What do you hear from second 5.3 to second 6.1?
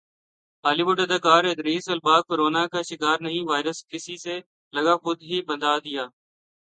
بتادیا